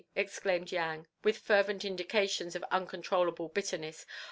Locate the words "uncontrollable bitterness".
2.71-4.03